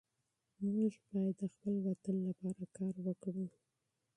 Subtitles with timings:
[0.73, 3.45] موږ باید د خپل وطن لپاره کار وکړو.